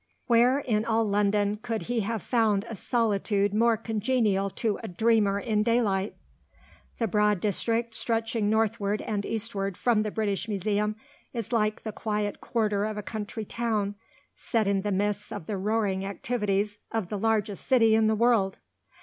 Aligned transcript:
Where, 0.25 0.57
in 0.57 0.83
all 0.83 1.05
London, 1.05 1.57
could 1.57 1.83
he 1.83 1.99
have 1.99 2.23
found 2.23 2.65
a 2.67 2.75
solitude 2.75 3.53
more 3.53 3.77
congenial 3.77 4.49
to 4.49 4.79
a 4.81 4.87
dreamer 4.87 5.39
in 5.39 5.61
daylight? 5.61 6.15
The 6.97 7.05
broad 7.07 7.39
district, 7.39 7.93
stretching 7.93 8.49
northward 8.49 9.03
and 9.03 9.23
eastward 9.27 9.77
from 9.77 10.01
the 10.01 10.09
British 10.09 10.47
Museum, 10.47 10.95
is 11.33 11.53
like 11.53 11.83
the 11.83 11.91
quiet 11.91 12.41
quarter 12.41 12.83
of 12.83 12.97
a 12.97 13.03
country 13.03 13.45
town 13.45 13.93
set 14.35 14.65
in 14.67 14.81
the 14.81 14.91
midst 14.91 15.31
of 15.31 15.45
the 15.45 15.55
roaring 15.55 16.03
activities 16.03 16.79
of 16.91 17.09
the 17.09 17.19
largest 17.19 17.67
city 17.67 17.93
in 17.93 18.07
the 18.07 18.15
world. 18.15 18.57